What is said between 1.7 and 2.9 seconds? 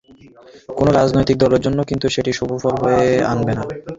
কিন্তু সেটি শুভ ফল